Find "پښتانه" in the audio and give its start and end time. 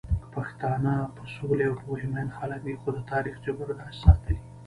0.35-0.93